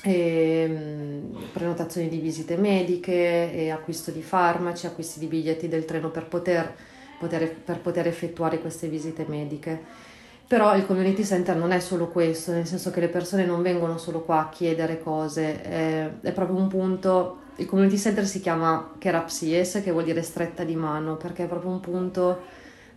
e, 0.03 0.65
um, 0.67 1.43
prenotazioni 1.53 2.09
di 2.09 2.19
visite 2.19 2.57
mediche 2.57 3.53
e 3.53 3.71
acquisto 3.71 4.11
di 4.11 4.21
farmaci, 4.21 4.85
acquisti 4.85 5.19
di 5.19 5.27
biglietti 5.27 5.67
del 5.67 5.85
treno 5.85 6.11
per 6.11 6.27
poter, 6.27 6.75
poter, 7.17 7.55
per 7.55 7.79
poter 7.79 8.07
effettuare 8.07 8.59
queste 8.59 8.87
visite 8.87 9.25
mediche. 9.27 10.03
Però 10.47 10.75
il 10.75 10.85
community 10.85 11.23
center 11.23 11.55
non 11.55 11.71
è 11.71 11.79
solo 11.79 12.09
questo, 12.09 12.51
nel 12.51 12.67
senso 12.67 12.91
che 12.91 12.99
le 12.99 13.07
persone 13.07 13.45
non 13.45 13.63
vengono 13.63 13.97
solo 13.97 14.21
qua 14.21 14.41
a 14.41 14.49
chiedere 14.49 15.01
cose, 15.01 15.61
è, 15.63 16.09
è 16.21 16.31
proprio 16.33 16.57
un 16.57 16.67
punto, 16.67 17.39
il 17.57 17.65
community 17.65 17.97
center 17.97 18.25
si 18.25 18.39
chiama 18.39 18.93
Kerapsies, 18.97 19.81
che 19.83 19.91
vuol 19.91 20.03
dire 20.03 20.21
stretta 20.21 20.63
di 20.63 20.75
mano, 20.75 21.15
perché 21.15 21.45
è 21.45 21.47
proprio 21.47 21.71
un 21.71 21.79
punto 21.79 22.41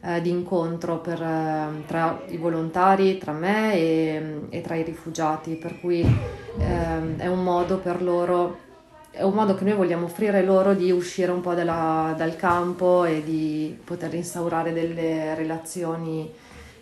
eh, 0.00 0.20
di 0.20 0.30
incontro 0.30 0.98
per, 0.98 1.20
eh, 1.22 1.84
tra 1.86 2.20
i 2.28 2.36
volontari, 2.36 3.18
tra 3.18 3.32
me 3.32 3.74
e, 3.74 4.40
e 4.48 4.60
tra 4.60 4.74
i 4.74 4.82
rifugiati, 4.82 5.54
per 5.54 5.80
cui 5.80 6.00
eh, 6.00 7.16
è 7.16 7.26
un 7.26 7.42
modo 7.42 7.78
per 7.78 8.02
loro 8.02 8.66
è 9.10 9.22
un 9.22 9.32
modo 9.32 9.56
che 9.56 9.64
noi 9.64 9.74
vogliamo 9.74 10.04
offrire 10.04 10.44
loro 10.44 10.74
di 10.74 10.92
uscire 10.92 11.32
un 11.32 11.40
po' 11.40 11.52
dalla, 11.54 12.14
dal 12.16 12.36
campo 12.36 13.04
e 13.04 13.24
di 13.24 13.76
poter 13.82 14.14
instaurare 14.14 14.72
delle 14.72 15.34
relazioni 15.34 16.30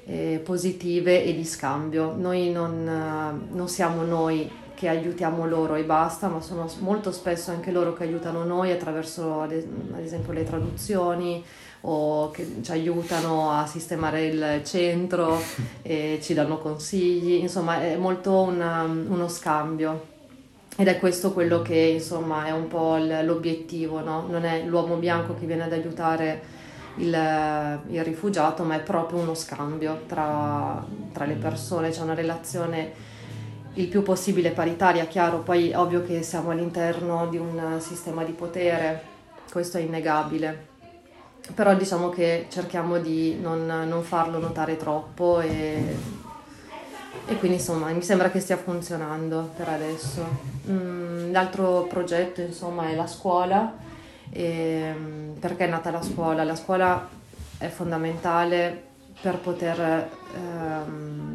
eh, 0.05 0.41
positive 0.45 1.25
e 1.25 1.35
di 1.35 1.45
scambio. 1.45 2.15
Noi 2.15 2.51
non, 2.51 2.87
eh, 2.87 3.55
non, 3.55 3.69
siamo 3.69 4.03
noi 4.03 4.51
che 4.77 4.89
aiutiamo 4.89 5.47
loro 5.47 5.75
e 5.75 5.85
basta, 5.85 6.29
ma 6.29 6.41
sono 6.43 6.71
molto 6.81 7.11
spesso 7.11 7.51
anche 7.51 7.73
loro 7.73 7.95
che 7.95 8.03
aiutano 8.03 8.45
noi 8.45 8.71
attraverso 8.71 9.41
ad, 9.41 9.53
esempio 9.99 10.35
le 10.35 10.45
traduzioni 10.45 11.43
o 11.81 12.31
che 12.31 12.59
ci 12.63 12.71
aiutano 12.73 13.51
a 13.51 13.67
sistemare 13.67 14.27
il 14.27 14.61
centro 14.65 15.41
e 15.83 16.19
ci 16.21 16.35
danno 16.35 16.59
consigli, 16.59 17.41
insomma 17.41 17.81
è 17.81 17.97
molto 17.97 18.43
una, 18.43 18.83
uno 18.83 19.29
scambio. 19.29 20.15
Ed 20.77 20.89
è 20.89 20.99
questo 20.99 21.33
quello 21.33 21.63
che 21.63 21.75
insomma 21.75 22.45
è 22.45 22.51
un 22.51 22.69
po' 22.69 22.99
l'obiettivo, 22.99 24.01
no? 24.01 24.27
non 24.29 24.45
è 24.45 24.63
l'uomo 24.63 24.97
bianco 24.97 25.35
che 25.35 25.47
viene 25.47 25.63
ad 25.65 25.73
aiutare 25.73 26.43
il, 26.97 27.81
il 27.89 28.05
rifugiato, 28.05 28.63
ma 28.63 28.77
è 28.77 28.81
proprio 28.81 29.21
uno 29.21 29.35
scambio 29.35 30.03
tra, 30.07 30.85
tra 31.13 31.25
le 31.25 31.35
persone, 31.35 31.89
c'è 31.89 32.03
una 32.03 32.13
relazione 32.13 33.06
il 33.77 33.89
più 33.89 34.03
possibile 34.03 34.51
paritaria, 34.51 35.05
chiaro, 35.07 35.41
poi 35.41 35.73
ovvio 35.75 36.05
che 36.05 36.23
siamo 36.23 36.51
all'interno 36.51 37.27
di 37.29 37.37
un 37.37 37.77
sistema 37.81 38.25
di 38.25 38.33
potere, 38.33 39.03
questo 39.51 39.77
è 39.77 39.83
innegabile, 39.83 40.75
però 41.55 41.75
diciamo 41.75 42.09
che 42.09 42.47
cerchiamo 42.49 42.99
di 42.99 43.39
non, 43.39 43.67
non 43.67 44.03
farlo 44.03 44.39
notare 44.39 44.77
troppo 44.77 45.41
e, 45.41 45.95
e, 47.27 47.37
quindi 47.37 47.59
insomma 47.59 47.91
mi 47.91 48.03
sembra 48.03 48.31
che 48.31 48.41
stia 48.41 48.57
funzionando 48.57 49.51
per 49.55 49.69
adesso. 49.69 50.25
Mm, 50.71 51.33
l'altro 51.33 51.87
progetto 51.89 52.41
insomma 52.41 52.89
è 52.89 52.95
la 52.95 53.07
scuola 53.07 53.75
e, 54.31 54.43
ehm, 54.43 55.37
perché 55.39 55.67
è 55.67 55.69
nata 55.69 55.91
la 55.91 56.03
scuola? 56.03 56.45
La 56.45 56.57
scuola 56.57 57.09
è 57.59 57.69
fondamentale 57.69 58.85
per 59.21 59.39
poter 59.39 60.09
ehm, 60.35 61.26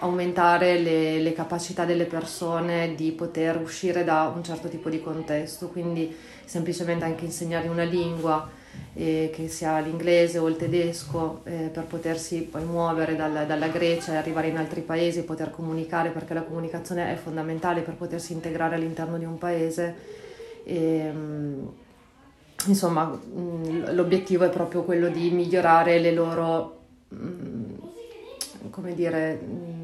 aumentare 0.00 0.78
le, 0.78 1.20
le, 1.20 1.32
capacità 1.32 1.84
delle 1.84 2.04
persone 2.04 2.94
di 2.94 3.12
poter 3.12 3.60
uscire 3.60 4.04
da 4.04 4.32
un 4.34 4.42
certo 4.42 4.68
tipo 4.68 4.88
di 4.88 5.00
contesto, 5.00 5.68
quindi 5.68 6.14
semplicemente 6.44 7.04
anche 7.04 7.24
insegnare 7.24 7.68
una 7.68 7.84
lingua, 7.84 8.48
eh, 8.94 9.30
che 9.32 9.48
sia 9.48 9.78
l'inglese 9.80 10.38
o 10.38 10.48
il 10.48 10.56
tedesco, 10.56 11.40
eh, 11.44 11.70
per 11.72 11.84
potersi 11.84 12.42
poi 12.42 12.64
muovere 12.64 13.16
dalla, 13.16 13.44
dalla 13.44 13.68
Grecia 13.68 14.12
e 14.12 14.16
arrivare 14.16 14.48
in 14.48 14.56
altri 14.56 14.80
paesi 14.82 15.20
e 15.20 15.22
poter 15.22 15.50
comunicare, 15.50 16.10
perché 16.10 16.34
la 16.34 16.42
comunicazione 16.42 17.12
è 17.12 17.16
fondamentale 17.16 17.80
per 17.80 17.94
potersi 17.94 18.32
integrare 18.32 18.76
all'interno 18.76 19.18
di 19.18 19.24
un 19.24 19.38
paese. 19.38 19.94
E, 20.64 20.76
ehm, 20.76 21.72
insomma, 22.66 23.06
mm, 23.06 23.94
l'obiettivo 23.94 24.44
è 24.44 24.50
proprio 24.50 24.82
quello 24.84 25.08
di 25.08 25.30
migliorare 25.30 25.98
le 25.98 26.12
loro, 26.12 26.78
mm, 27.14 27.74
come 28.70 28.94
dire, 28.94 29.40
mm, 29.42 29.83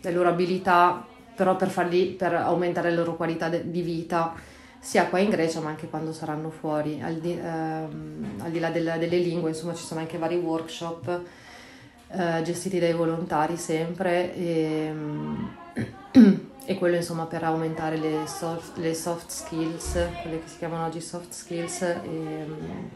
le 0.00 0.10
loro 0.12 0.28
abilità, 0.28 1.06
però 1.34 1.56
per, 1.56 1.68
farli, 1.68 2.06
per 2.06 2.34
aumentare 2.34 2.90
la 2.90 2.96
loro 2.96 3.16
qualità 3.16 3.48
di 3.48 3.82
vita, 3.82 4.34
sia 4.78 5.06
qua 5.06 5.18
in 5.18 5.30
Grecia 5.30 5.60
ma 5.60 5.68
anche 5.70 5.88
quando 5.88 6.12
saranno 6.12 6.50
fuori. 6.50 7.00
Al 7.02 7.14
di, 7.14 7.32
ehm, 7.32 8.40
al 8.42 8.50
di 8.50 8.58
là 8.58 8.70
delle, 8.70 8.98
delle 8.98 9.18
lingue, 9.18 9.50
insomma, 9.50 9.74
ci 9.74 9.84
sono 9.84 10.00
anche 10.00 10.18
vari 10.18 10.36
workshop 10.36 11.20
eh, 12.12 12.42
gestiti 12.42 12.78
dai 12.78 12.92
volontari 12.92 13.56
sempre. 13.56 14.34
E, 14.34 14.92
e 16.70 16.74
quello 16.76 16.96
insomma 16.96 17.26
per 17.26 17.42
aumentare 17.42 17.96
le 17.96 18.26
soft, 18.26 18.76
le 18.76 18.94
soft 18.94 19.30
skills, 19.30 19.92
quelle 20.22 20.40
che 20.40 20.48
si 20.48 20.58
chiamano 20.58 20.86
oggi 20.86 21.00
soft 21.00 21.32
skills, 21.32 21.82
e, 21.82 22.46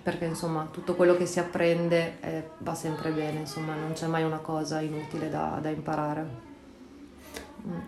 perché 0.02 0.26
insomma 0.26 0.68
tutto 0.70 0.94
quello 0.94 1.16
che 1.16 1.26
si 1.26 1.40
apprende 1.40 2.18
eh, 2.20 2.50
va 2.58 2.74
sempre 2.74 3.10
bene, 3.10 3.40
insomma 3.40 3.74
non 3.74 3.92
c'è 3.92 4.06
mai 4.06 4.22
una 4.22 4.38
cosa 4.38 4.80
inutile 4.80 5.28
da, 5.28 5.58
da 5.60 5.70
imparare. 5.70 6.52
Mm. 7.66 7.78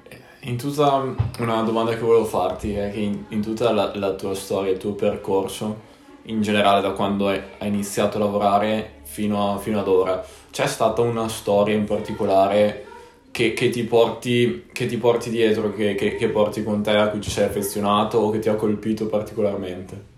In 0.41 0.57
tutta 0.57 1.03
una 1.39 1.63
domanda 1.63 1.93
che 1.93 2.01
volevo 2.01 2.25
farti 2.25 2.75
è 2.75 2.93
che 2.93 3.01
in, 3.01 3.25
in 3.29 3.43
tutta 3.43 3.73
la, 3.73 3.91
la, 3.97 4.13
tua 4.15 4.35
storia, 4.35 4.71
il 4.71 4.79
tuo 4.79 4.93
percorso, 4.93 5.95
in 6.23 6.41
generale 6.41 6.81
da 6.81 6.91
quando 6.93 7.29
hai, 7.29 7.41
hai 7.59 7.69
iniziato 7.69 8.17
a 8.17 8.21
lavorare 8.21 9.01
fino, 9.03 9.55
a, 9.55 9.59
fino 9.59 9.81
ad 9.81 9.89
ora, 9.89 10.25
c'è 10.51 10.67
stata 10.67 11.03
una 11.03 11.29
storia 11.29 11.75
in 11.75 11.85
particolare 11.85 12.85
che, 13.31 13.53
che, 13.53 13.69
ti 13.69 13.83
porti, 13.83 14.67
che, 14.73 14.87
ti 14.87 14.97
porti, 14.97 15.31
dietro, 15.31 15.75
che, 15.75 15.95
che, 15.95 16.29
porti 16.29 16.63
con 16.63 16.83
te, 16.83 16.97
a 16.97 17.09
cui 17.09 17.21
ci 17.21 17.31
sei 17.31 17.45
affezionato 17.45 18.19
o 18.19 18.31
che 18.31 18.39
ti 18.39 18.49
ha 18.49 18.55
colpito 18.55 19.07
particolarmente? 19.07 20.15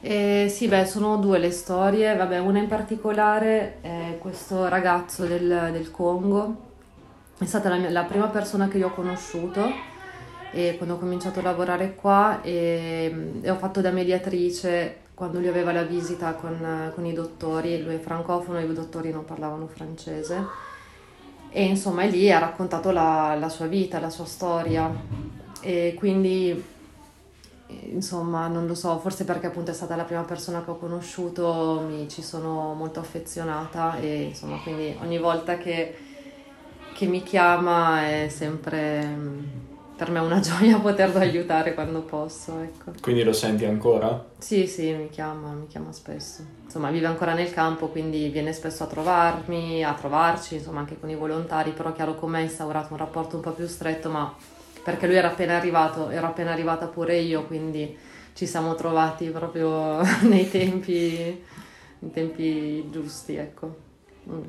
Eh, 0.00 0.46
sì, 0.48 0.66
beh, 0.66 0.86
sono 0.86 1.16
due 1.18 1.38
le 1.38 1.50
storie. 1.50 2.16
Vabbè, 2.16 2.38
una 2.38 2.60
in 2.60 2.68
particolare 2.68 3.78
è 3.82 4.16
questo 4.18 4.68
ragazzo 4.68 5.26
del, 5.26 5.68
del 5.72 5.90
Congo. 5.90 6.68
È 7.40 7.46
stata 7.46 7.70
la, 7.70 7.76
mia, 7.76 7.88
la, 7.88 8.04
prima 8.04 8.26
persona 8.26 8.68
che 8.68 8.76
io 8.76 8.88
ho 8.88 8.92
conosciuto 8.92 9.66
quando 10.76 10.94
ho 10.94 10.98
cominciato 10.98 11.38
a 11.38 11.42
lavorare 11.42 11.94
qua 11.94 12.42
e, 12.42 13.38
e 13.40 13.50
ho 13.50 13.56
fatto 13.56 13.80
da 13.80 13.90
mediatrice 13.90 14.96
quando 15.14 15.38
lui 15.38 15.48
aveva 15.48 15.72
la 15.72 15.84
visita 15.84 16.34
con, 16.34 16.92
con 16.94 17.06
i 17.06 17.14
dottori. 17.14 17.82
Lui 17.82 17.94
è 17.94 17.98
francofono 17.98 18.60
i 18.60 18.70
dottori 18.74 19.10
non 19.10 19.24
parlavano 19.24 19.66
francese 19.68 20.44
e 21.48 21.64
insomma 21.64 22.04
lì 22.04 22.30
ha 22.30 22.38
raccontato 22.38 22.90
la, 22.90 23.34
la 23.38 23.48
sua 23.48 23.66
vita, 23.66 23.98
la 24.00 24.10
sua 24.10 24.26
storia 24.26 24.92
e 25.62 25.94
quindi 25.96 26.62
insomma 27.68 28.48
non 28.48 28.66
lo 28.66 28.74
so, 28.74 28.98
forse 28.98 29.24
perché 29.24 29.46
appunto 29.46 29.70
è 29.70 29.74
stata 29.74 29.96
la 29.96 30.04
prima 30.04 30.24
persona 30.24 30.62
che 30.62 30.72
ho 30.72 30.76
conosciuto 30.76 31.86
mi 31.88 32.06
ci 32.06 32.20
sono 32.20 32.74
molto 32.74 33.00
affezionata 33.00 33.98
e 33.98 34.24
insomma 34.24 34.58
quindi 34.62 34.94
ogni 35.00 35.18
volta 35.18 35.56
che, 35.56 35.94
che 37.00 37.06
mi 37.06 37.22
chiama 37.22 38.06
è 38.06 38.28
sempre 38.28 39.08
per 39.96 40.10
me 40.10 40.18
è 40.18 40.22
una 40.22 40.40
gioia 40.44 40.78
poterlo 40.78 41.18
aiutare 41.18 41.72
quando 41.72 42.02
posso, 42.02 42.60
ecco. 42.60 42.92
Quindi 43.00 43.22
lo 43.22 43.32
senti 43.32 43.64
ancora? 43.64 44.22
Sì, 44.36 44.66
sì, 44.66 44.92
mi 44.92 45.08
chiama, 45.08 45.52
mi 45.52 45.66
chiama 45.66 45.92
spesso. 45.92 46.44
Insomma, 46.62 46.90
vive 46.90 47.06
ancora 47.06 47.32
nel 47.32 47.50
campo, 47.52 47.88
quindi 47.88 48.28
viene 48.28 48.52
spesso 48.52 48.82
a 48.82 48.86
trovarmi, 48.86 49.82
a 49.82 49.94
trovarci, 49.94 50.56
insomma, 50.56 50.80
anche 50.80 51.00
con 51.00 51.08
i 51.08 51.14
volontari, 51.14 51.70
però 51.70 51.90
chiaro 51.92 52.16
con 52.16 52.32
me 52.32 52.38
ha 52.38 52.42
instaurato 52.42 52.88
un 52.90 52.98
rapporto 52.98 53.36
un 53.36 53.42
po' 53.42 53.52
più 53.52 53.66
stretto, 53.66 54.10
ma 54.10 54.34
perché 54.84 55.06
lui 55.06 55.16
era 55.16 55.28
appena 55.28 55.56
arrivato, 55.56 56.10
ero 56.10 56.26
appena 56.26 56.52
arrivata 56.52 56.86
pure 56.86 57.16
io, 57.16 57.46
quindi 57.46 57.96
ci 58.34 58.46
siamo 58.46 58.74
trovati 58.74 59.30
proprio 59.30 60.02
nei 60.28 60.50
tempi, 60.50 61.42
nei 61.98 62.10
tempi 62.10 62.90
giusti, 62.90 63.36
ecco. 63.36 63.76
Mm. 64.28 64.42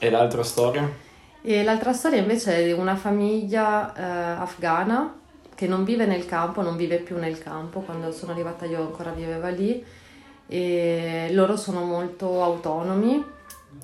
E 0.00 0.10
l'altra 0.10 0.42
storia? 0.42 1.03
E 1.46 1.62
l'altra 1.62 1.92
storia 1.92 2.20
invece 2.20 2.56
è 2.56 2.64
di 2.64 2.72
una 2.72 2.96
famiglia 2.96 3.94
eh, 3.94 4.40
afghana 4.40 5.14
che 5.54 5.66
non 5.66 5.84
vive 5.84 6.06
nel 6.06 6.24
campo, 6.24 6.62
non 6.62 6.74
vive 6.74 6.96
più 6.96 7.18
nel 7.18 7.38
campo, 7.38 7.80
quando 7.80 8.12
sono 8.12 8.32
arrivata 8.32 8.64
io 8.64 8.80
ancora 8.80 9.10
viveva 9.10 9.50
lì. 9.50 9.84
E 10.46 11.28
loro 11.32 11.58
sono 11.58 11.84
molto 11.84 12.42
autonomi. 12.42 13.22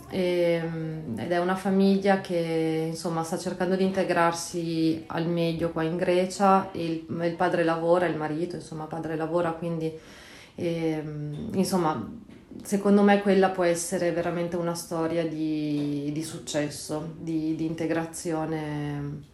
E, 0.09 0.62
mm, 0.64 1.19
ed 1.19 1.33
è 1.33 1.38
una 1.38 1.55
famiglia 1.55 2.23
che 2.23 2.87
insomma 2.88 3.25
sta 3.25 3.37
cercando 3.37 3.76
di 3.76 3.85
integrarsi 3.85 5.05
al 5.09 5.26
meglio 5.26 5.69
qua 5.69 5.83
in 5.83 5.99
Grecia. 5.99 6.71
Il, 6.73 7.05
il 7.11 7.35
padre 7.37 7.62
lavora, 7.62 8.07
il 8.07 8.17
marito 8.17 8.57
insomma 8.57 8.85
padre 8.85 9.17
lavora 9.17 9.50
quindi 9.50 9.93
e, 10.55 11.02
mm, 11.05 11.52
insomma 11.52 12.09
secondo 12.62 13.02
me 13.02 13.21
quella 13.23 13.50
può 13.50 13.64
essere 13.64 14.12
veramente 14.12 14.57
una 14.57 14.75
storia 14.75 15.26
di, 15.26 16.11
di 16.12 16.23
successo, 16.23 17.14
di, 17.19 17.54
di, 17.54 17.64
integrazione 17.64 19.28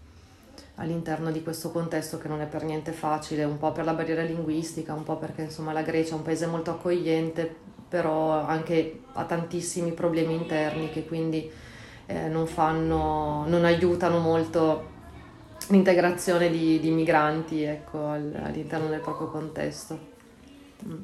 all'interno 0.77 1.31
di 1.31 1.43
questo 1.43 1.71
contesto 1.71 2.19
che 2.19 2.29
non 2.29 2.41
è 2.41 2.47
per 2.47 2.65
niente 2.65 2.93
facile, 2.93 3.45
un 3.45 3.59
po' 3.59 3.73
per 3.73 3.85
la 3.85 3.95
barriera 3.95 4.23
linguistica, 4.23 4.93
un 4.93 5.05
po' 5.05 5.17
perché 5.17 5.43
insomma 5.43 5.73
la 5.73 5.83
Grecia 5.83 6.15
è 6.15 6.19
un 6.19 6.23
paese 6.23 6.47
molto 6.47 6.71
accogliente, 6.71 7.55
però 7.89 8.33
anche 8.33 9.01
ha 9.13 9.25
tantissimi 9.25 9.93
problemi 9.93 10.35
interni 10.35 10.91
che 10.91 11.07
quindi 11.07 11.51
eh, 12.07 12.29
non, 12.29 12.47
fanno, 12.47 13.45
non 13.47 13.65
aiutano 13.65 14.19
molto 14.19 14.95
l'integrazione 15.69 16.51
di, 16.51 16.79
di 16.79 16.91
migranti 16.91 17.63
ecco, 17.63 18.09
all'interno 18.09 18.89
del 18.89 19.01
proprio 19.01 19.29
contesto. 19.29 20.15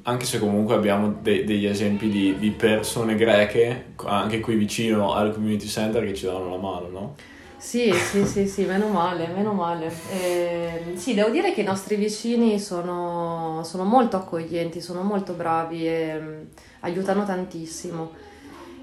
Anche 0.02 0.24
se 0.26 0.38
comunque 0.38 0.74
abbiamo 0.74 1.16
de- 1.20 1.44
degli 1.44 1.66
esempi 1.66 2.08
di, 2.08 2.38
di, 2.38 2.50
persone 2.50 3.14
greche, 3.16 3.94
anche 4.04 4.40
qui 4.40 4.54
vicino 4.54 5.14
al 5.14 5.32
community 5.32 5.66
center, 5.66 6.04
che 6.04 6.14
ci 6.14 6.26
danno 6.26 6.50
la 6.50 6.56
mano, 6.56 6.88
no? 6.88 7.14
Sì, 7.56 7.92
sì, 7.92 8.26
sì, 8.26 8.48
sì, 8.48 8.64
meno 8.64 8.88
male, 8.88 9.28
meno 9.28 9.52
male. 9.52 9.90
Eh, 10.10 10.94
sì, 10.96 11.14
devo 11.14 11.30
dire 11.30 11.52
che 11.52 11.60
i 11.60 11.64
nostri 11.64 11.94
vicini 11.94 12.58
sono, 12.58 13.62
sono 13.64 13.84
molto 13.84 14.16
accoglienti, 14.16 14.80
sono 14.80 15.02
molto 15.02 15.32
bravi 15.34 15.86
e 15.86 16.16
um, 16.18 16.46
aiutano 16.80 17.24
tantissimo. 17.24 18.10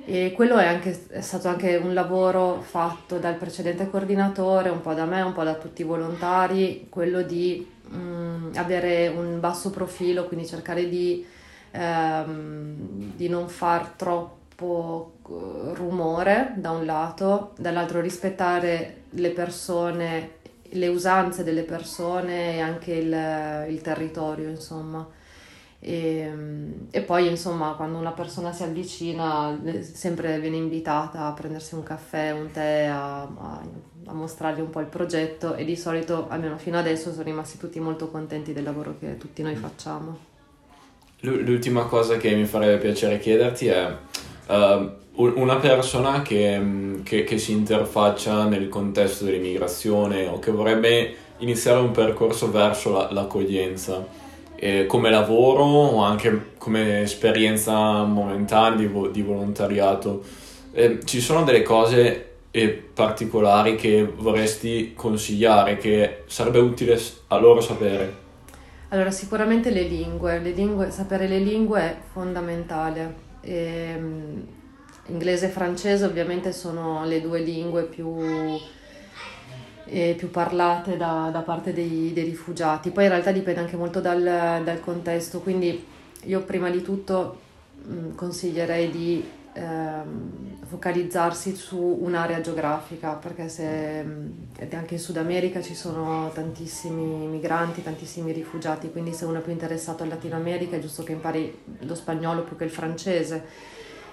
E 0.05 0.31
quello 0.33 0.55
è, 0.57 0.65
anche, 0.65 1.07
è 1.09 1.21
stato 1.21 1.49
anche 1.49 1.75
un 1.75 1.93
lavoro 1.93 2.63
fatto 2.65 3.17
dal 3.17 3.35
precedente 3.35 3.89
coordinatore, 3.89 4.69
un 4.69 4.81
po' 4.81 4.93
da 4.93 5.03
me, 5.05 5.21
un 5.21 5.33
po' 5.33 5.43
da 5.43 5.55
tutti 5.55 5.81
i 5.81 5.85
volontari, 5.85 6.87
quello 6.89 7.21
di 7.21 7.67
mh, 7.89 7.97
mm, 7.97 8.51
avere 8.55 9.07
un 9.07 9.39
basso 9.39 9.69
profilo, 9.69 10.25
quindi 10.25 10.45
cercare 10.47 10.87
di, 10.89 11.25
ehm, 11.71 13.13
di 13.15 13.27
non 13.29 13.47
far 13.49 13.89
troppo 13.95 15.13
eh, 15.29 15.73
rumore 15.73 16.53
da 16.57 16.71
un 16.71 16.85
lato, 16.85 17.53
dall'altro 17.57 18.01
rispettare 18.01 19.03
le 19.11 19.31
persone, 19.31 20.37
le 20.71 20.87
usanze 20.87 21.43
delle 21.43 21.63
persone 21.63 22.55
e 22.55 22.59
anche 22.59 22.93
il, 22.93 23.65
il 23.69 23.81
territorio, 23.81 24.49
insomma. 24.49 25.07
E, 25.81 26.33
e, 26.91 27.01
poi 27.03 27.29
insomma 27.29 27.71
quando 27.75 27.97
una 27.97 28.11
persona 28.11 28.51
si 28.51 28.63
avvicina 28.63 29.57
eh, 29.63 29.81
sempre 29.81 30.37
viene 30.41 30.57
invitata 30.57 31.25
a 31.25 31.31
prendersi 31.31 31.73
un 31.73 31.83
caffè, 31.83 32.31
un 32.31 32.51
tè, 32.51 32.83
a, 32.91 33.21
a 33.21 33.61
a 34.05 34.13
mostrargli 34.13 34.61
un 34.61 34.69
po' 34.69 34.79
il 34.79 34.87
progetto 34.87 35.55
e 35.55 35.65
di 35.65 35.75
solito, 35.75 36.27
almeno 36.29 36.57
fino 36.57 36.77
adesso, 36.77 37.11
sono 37.11 37.23
rimasti 37.23 37.57
tutti 37.57 37.79
molto 37.79 38.09
contenti 38.09 38.53
del 38.53 38.63
lavoro 38.63 38.95
che 38.99 39.17
tutti 39.17 39.41
noi 39.41 39.55
facciamo. 39.55 40.27
L'ultima 41.21 41.83
cosa 41.83 42.17
che 42.17 42.33
mi 42.33 42.45
farebbe 42.45 42.77
piacere 42.77 43.19
chiederti 43.19 43.67
è 43.67 43.93
uh, 44.47 44.91
una 45.15 45.57
persona 45.57 46.21
che, 46.21 47.01
che, 47.03 47.25
che, 47.25 47.37
si 47.37 47.51
interfaccia 47.51 48.45
nel 48.45 48.69
contesto 48.69 49.25
dell'immigrazione 49.25 50.27
o 50.27 50.39
che 50.39 50.51
vorrebbe 50.51 51.15
iniziare 51.39 51.79
un 51.79 51.91
percorso 51.91 52.49
verso 52.49 52.93
la, 52.93 53.11
l'accoglienza, 53.11 54.07
eh, 54.55 54.85
come 54.85 55.09
lavoro 55.09 55.63
o 55.63 56.01
anche 56.01 56.51
come 56.57 57.01
esperienza 57.01 58.03
momentanea 58.03 58.77
di, 58.77 58.87
vo- 58.87 59.09
di 59.09 59.21
volontariato. 59.21 60.23
Eh, 60.71 60.99
ci 61.03 61.19
sono 61.19 61.43
delle 61.43 61.63
cose 61.63 62.28
e 62.61 62.69
particolari 62.69 63.75
che 63.75 64.03
vorresti 64.03 64.93
consigliare, 64.93 65.77
che 65.77 66.23
sarebbe 66.27 66.59
utile 66.59 66.99
a 67.27 67.37
loro 67.37 67.61
sapere? 67.61 68.27
Allora, 68.89 69.11
sicuramente 69.11 69.69
le 69.69 69.83
lingue, 69.83 70.39
le 70.39 70.51
lingue 70.51 70.91
sapere 70.91 71.27
le 71.27 71.39
lingue 71.39 71.79
è 71.79 71.95
fondamentale. 72.11 73.27
E, 73.41 73.53
ehm, 73.53 74.47
inglese 75.07 75.45
e 75.45 75.49
francese 75.49 76.05
ovviamente 76.05 76.51
sono 76.51 77.05
le 77.05 77.21
due 77.21 77.39
lingue 77.39 77.83
più, 77.83 78.15
eh, 79.85 80.15
più 80.17 80.29
parlate 80.29 80.97
da, 80.97 81.29
da 81.31 81.41
parte 81.41 81.71
dei, 81.71 82.11
dei, 82.13 82.25
rifugiati. 82.25 82.91
Poi 82.91 83.05
in 83.05 83.09
realtà 83.09 83.31
dipende 83.31 83.61
anche 83.61 83.77
molto 83.77 84.01
dal, 84.01 84.21
dal 84.63 84.79
contesto, 84.81 85.39
quindi 85.39 85.85
io 86.25 86.41
prima 86.41 86.69
di 86.69 86.81
tutto 86.81 87.39
mh, 87.85 87.93
mm, 87.93 88.15
consiglierei 88.15 88.89
di 88.89 89.23
ehm, 89.59 90.57
focalizzarsi 90.65 91.55
su 91.55 91.77
un'area 92.01 92.41
geografica, 92.41 93.13
perché 93.13 93.49
se, 93.49 94.05
anche 94.71 94.93
in 94.93 94.99
Sud 94.99 95.17
America 95.17 95.61
ci 95.61 95.75
sono 95.75 96.29
tantissimi 96.33 97.27
migranti, 97.27 97.83
tantissimi 97.83 98.31
rifugiati, 98.31 98.91
quindi 98.91 99.13
se 99.13 99.25
uno 99.25 99.39
è 99.39 99.41
più 99.41 99.51
interessato 99.51 100.03
al 100.03 100.09
Latino 100.09 100.35
America 100.35 100.75
è 100.75 100.79
giusto 100.79 101.03
che 101.03 101.11
impari 101.11 101.57
lo 101.79 101.95
spagnolo 101.95 102.43
più 102.43 102.55
che 102.55 102.65
il 102.65 102.69
francese. 102.69 103.43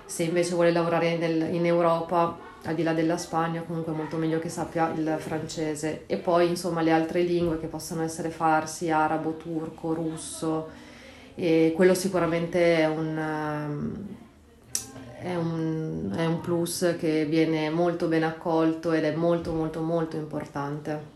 Se 0.06 0.22
invece 0.22 0.54
vuole 0.54 0.72
lavorare 0.72 1.16
nel, 1.16 1.54
in 1.54 1.66
Europa, 1.66 2.38
al 2.64 2.74
di 2.74 2.82
là 2.82 2.94
della 2.94 3.16
Spagna, 3.16 3.62
comunque 3.62 3.92
è 3.92 3.96
molto 3.96 4.16
meglio 4.16 4.38
che 4.38 4.48
sappia 4.48 4.92
il 4.94 5.16
francese. 5.18 6.04
E 6.06 6.16
poi 6.16 6.48
insomma 6.48 6.80
le 6.80 6.92
altre 6.92 7.20
lingue 7.22 7.60
che 7.60 7.66
possono 7.66 8.02
essere 8.02 8.30
farsi, 8.30 8.90
arabo, 8.90 9.36
turco, 9.36 9.92
russo, 9.94 10.68
e 11.34 11.72
quello 11.76 11.92
sicuramente 11.92 12.78
è 12.78 12.86
un 12.86 14.24
è 15.26 15.34
un, 15.34 16.14
è 16.16 16.24
un 16.24 16.40
plus 16.40 16.94
che 16.98 17.24
viene 17.24 17.68
molto 17.68 18.06
ben 18.06 18.22
accolto 18.22 18.92
ed 18.92 19.04
è 19.04 19.14
molto 19.14 19.52
molto 19.52 19.80
molto 19.80 20.16
importante 20.16 21.14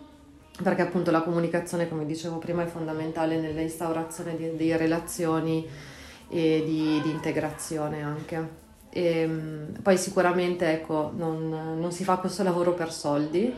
perché 0.61 0.83
appunto 0.83 1.11
la 1.11 1.23
comunicazione, 1.23 1.89
come 1.89 2.05
dicevo 2.05 2.37
prima, 2.37 2.63
è 2.63 2.67
fondamentale 2.67 3.41
nell'instaurazione 3.41 4.37
di, 4.37 4.57
di 4.57 4.77
relazioni 4.77 5.67
e 6.29 6.63
di, 6.67 7.01
di 7.03 7.11
integrazione 7.11 8.03
anche. 8.03 8.49
E, 8.91 9.21
ehm, 9.21 9.81
poi 9.81 9.97
sicuramente 9.97 10.71
ecco, 10.71 11.13
non, 11.17 11.79
non, 11.79 11.93
si 11.93 12.05
fa 12.05 12.17
questo 12.17 12.43
lavoro 12.43 12.75
per 12.75 12.93
soldi 12.93 13.51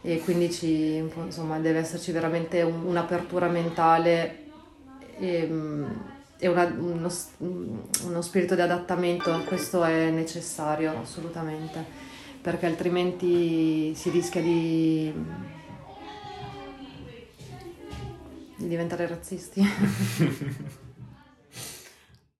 e 0.00 0.20
quindi 0.20 0.50
ci, 0.50 0.96
insomma, 0.96 1.58
deve 1.58 1.80
esserci 1.80 2.10
veramente 2.10 2.62
un, 2.62 2.86
un'apertura 2.86 3.48
mentale. 3.48 4.38
E, 5.18 5.34
ehm, 5.34 6.19
e 6.40 6.48
una, 6.48 6.64
uno, 6.64 7.10
uno 7.38 8.22
spirito 8.22 8.54
di 8.54 8.62
adattamento, 8.62 9.44
questo 9.44 9.84
è 9.84 10.10
necessario 10.10 10.98
assolutamente, 10.98 11.84
perché 12.40 12.66
altrimenti 12.66 13.94
si 13.94 14.08
rischia 14.10 14.40
di, 14.40 15.12
di 18.56 18.68
diventare 18.68 19.06
razzisti. 19.06 19.62